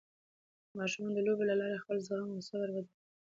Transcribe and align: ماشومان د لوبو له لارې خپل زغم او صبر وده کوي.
ماشومان 0.77 1.11
د 1.13 1.19
لوبو 1.27 1.43
له 1.49 1.55
لارې 1.59 1.81
خپل 1.83 1.97
زغم 2.07 2.29
او 2.35 2.41
صبر 2.49 2.67
وده 2.71 2.81
کوي. 2.93 3.01